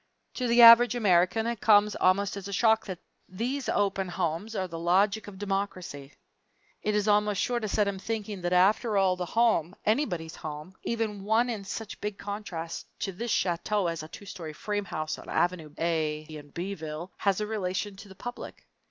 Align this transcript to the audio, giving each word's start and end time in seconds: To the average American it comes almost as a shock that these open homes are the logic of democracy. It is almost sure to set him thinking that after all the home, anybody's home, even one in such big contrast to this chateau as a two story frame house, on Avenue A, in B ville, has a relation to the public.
To 0.33 0.47
the 0.47 0.63
average 0.63 0.95
American 0.95 1.45
it 1.45 1.61
comes 1.61 1.95
almost 1.95 2.35
as 2.35 2.47
a 2.47 2.51
shock 2.51 2.87
that 2.87 2.97
these 3.29 3.69
open 3.69 4.09
homes 4.09 4.55
are 4.55 4.67
the 4.67 4.79
logic 4.79 5.27
of 5.27 5.37
democracy. 5.37 6.13
It 6.81 6.95
is 6.95 7.07
almost 7.07 7.39
sure 7.39 7.59
to 7.59 7.67
set 7.67 7.87
him 7.87 7.99
thinking 7.99 8.41
that 8.41 8.51
after 8.51 8.97
all 8.97 9.15
the 9.15 9.27
home, 9.27 9.75
anybody's 9.85 10.37
home, 10.37 10.73
even 10.81 11.23
one 11.23 11.51
in 11.51 11.63
such 11.65 12.01
big 12.01 12.17
contrast 12.17 12.87
to 13.01 13.11
this 13.11 13.29
chateau 13.29 13.85
as 13.85 14.01
a 14.01 14.07
two 14.07 14.25
story 14.25 14.53
frame 14.53 14.85
house, 14.85 15.19
on 15.19 15.29
Avenue 15.29 15.71
A, 15.77 16.21
in 16.21 16.49
B 16.49 16.73
ville, 16.73 17.11
has 17.17 17.39
a 17.39 17.45
relation 17.45 17.95
to 17.97 18.07
the 18.09 18.15
public. 18.15 18.65